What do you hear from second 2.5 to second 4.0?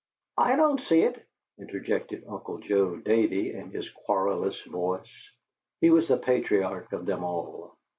Joe Davey, in his